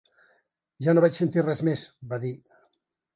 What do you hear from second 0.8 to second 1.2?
Ja no vaig